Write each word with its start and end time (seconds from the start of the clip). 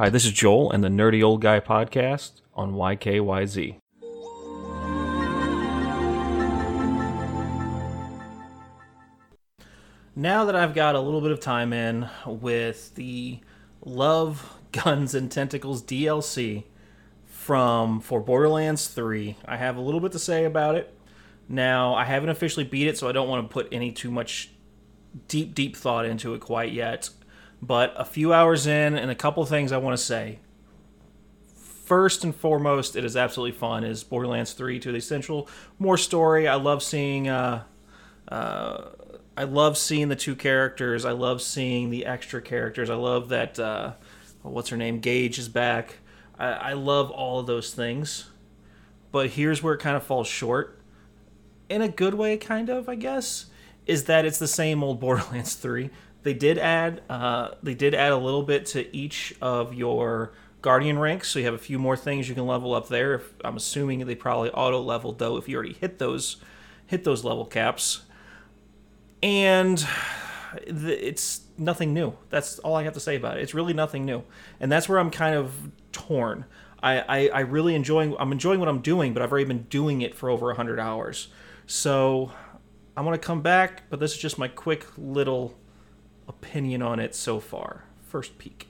Hi, 0.00 0.08
this 0.08 0.24
is 0.24 0.32
Joel 0.32 0.72
and 0.72 0.82
the 0.82 0.88
Nerdy 0.88 1.22
Old 1.22 1.42
Guy 1.42 1.60
podcast 1.60 2.40
on 2.54 2.72
YKYZ. 2.72 3.76
Now 10.16 10.46
that 10.46 10.56
I've 10.56 10.74
got 10.74 10.94
a 10.94 11.00
little 11.00 11.20
bit 11.20 11.32
of 11.32 11.40
time 11.40 11.74
in 11.74 12.08
with 12.24 12.94
the 12.94 13.40
Love, 13.84 14.56
Guns, 14.72 15.14
and 15.14 15.30
Tentacles 15.30 15.82
DLC 15.82 16.64
from 17.26 18.00
for 18.00 18.20
Borderlands 18.20 18.88
3, 18.88 19.36
I 19.44 19.58
have 19.58 19.76
a 19.76 19.82
little 19.82 20.00
bit 20.00 20.12
to 20.12 20.18
say 20.18 20.46
about 20.46 20.76
it. 20.76 20.94
Now, 21.46 21.92
I 21.92 22.04
haven't 22.04 22.30
officially 22.30 22.64
beat 22.64 22.86
it, 22.86 22.96
so 22.96 23.06
I 23.06 23.12
don't 23.12 23.28
want 23.28 23.46
to 23.46 23.52
put 23.52 23.68
any 23.70 23.92
too 23.92 24.10
much 24.10 24.48
deep, 25.28 25.54
deep 25.54 25.76
thought 25.76 26.06
into 26.06 26.32
it 26.32 26.40
quite 26.40 26.72
yet. 26.72 27.10
But 27.62 27.92
a 27.96 28.04
few 28.04 28.32
hours 28.32 28.66
in, 28.66 28.96
and 28.96 29.10
a 29.10 29.14
couple 29.14 29.44
things 29.44 29.72
I 29.72 29.78
want 29.78 29.98
to 29.98 30.02
say. 30.02 30.38
First 31.54 32.24
and 32.24 32.34
foremost, 32.34 32.96
it 32.96 33.04
is 33.04 33.16
absolutely 33.16 33.58
fun. 33.58 33.84
Is 33.84 34.04
Borderlands 34.04 34.52
3 34.52 34.78
to 34.80 34.92
the 34.92 34.98
essential 34.98 35.48
more 35.78 35.98
story? 35.98 36.48
I 36.48 36.54
love 36.54 36.82
seeing. 36.82 37.28
Uh, 37.28 37.64
uh, 38.28 38.90
I 39.36 39.44
love 39.44 39.76
seeing 39.78 40.08
the 40.08 40.16
two 40.16 40.36
characters. 40.36 41.04
I 41.04 41.12
love 41.12 41.42
seeing 41.42 41.90
the 41.90 42.06
extra 42.06 42.40
characters. 42.40 42.90
I 42.90 42.94
love 42.94 43.30
that. 43.30 43.58
Uh, 43.58 43.92
what's 44.42 44.68
her 44.68 44.76
name? 44.76 45.00
Gaige 45.00 45.38
is 45.38 45.48
back. 45.48 45.96
I, 46.38 46.48
I 46.48 46.72
love 46.74 47.10
all 47.10 47.40
of 47.40 47.46
those 47.46 47.72
things. 47.72 48.30
But 49.12 49.30
here's 49.30 49.62
where 49.62 49.74
it 49.74 49.80
kind 49.80 49.96
of 49.96 50.02
falls 50.02 50.26
short. 50.26 50.78
In 51.68 51.82
a 51.82 51.88
good 51.88 52.14
way, 52.14 52.36
kind 52.36 52.68
of, 52.68 52.88
I 52.88 52.94
guess, 52.96 53.46
is 53.86 54.04
that 54.04 54.24
it's 54.24 54.38
the 54.38 54.48
same 54.48 54.82
old 54.82 55.00
Borderlands 55.00 55.54
3 55.56 55.90
they 56.22 56.34
did 56.34 56.58
add 56.58 57.02
uh, 57.08 57.50
they 57.62 57.74
did 57.74 57.94
add 57.94 58.12
a 58.12 58.16
little 58.16 58.42
bit 58.42 58.66
to 58.66 58.94
each 58.94 59.34
of 59.40 59.74
your 59.74 60.32
guardian 60.62 60.98
ranks, 60.98 61.28
so 61.30 61.38
you 61.38 61.44
have 61.46 61.54
a 61.54 61.58
few 61.58 61.78
more 61.78 61.96
things 61.96 62.28
you 62.28 62.34
can 62.34 62.46
level 62.46 62.74
up 62.74 62.88
there. 62.88 63.14
If, 63.14 63.32
I'm 63.44 63.56
assuming 63.56 64.04
they 64.06 64.14
probably 64.14 64.50
auto 64.50 64.80
leveled 64.80 65.18
though 65.18 65.36
if 65.36 65.48
you 65.48 65.56
already 65.56 65.74
hit 65.74 65.98
those 65.98 66.36
hit 66.86 67.04
those 67.04 67.24
level 67.24 67.44
caps, 67.44 68.02
and 69.22 69.84
it's 70.66 71.42
nothing 71.56 71.94
new. 71.94 72.14
That's 72.30 72.58
all 72.60 72.74
I 72.74 72.82
have 72.82 72.94
to 72.94 73.00
say 73.00 73.16
about 73.16 73.38
it. 73.38 73.42
It's 73.42 73.54
really 73.54 73.74
nothing 73.74 74.04
new, 74.04 74.24
and 74.58 74.70
that's 74.70 74.88
where 74.88 74.98
I'm 74.98 75.10
kind 75.10 75.34
of 75.34 75.70
torn. 75.92 76.44
I, 76.82 77.00
I, 77.00 77.28
I 77.28 77.40
really 77.40 77.74
enjoying 77.74 78.14
I'm 78.18 78.32
enjoying 78.32 78.60
what 78.60 78.68
I'm 78.68 78.80
doing, 78.80 79.14
but 79.14 79.22
I've 79.22 79.30
already 79.30 79.46
been 79.46 79.64
doing 79.64 80.02
it 80.02 80.14
for 80.14 80.28
over 80.28 80.52
hundred 80.52 80.80
hours. 80.80 81.28
So 81.66 82.32
I 83.00 83.02
want 83.02 83.18
to 83.18 83.26
come 83.26 83.40
back, 83.40 83.84
but 83.88 83.98
this 83.98 84.12
is 84.12 84.18
just 84.18 84.36
my 84.36 84.46
quick 84.46 84.84
little 84.98 85.56
opinion 86.28 86.82
on 86.82 87.00
it 87.00 87.14
so 87.14 87.40
far. 87.40 87.84
First 88.02 88.36
peek. 88.36 88.69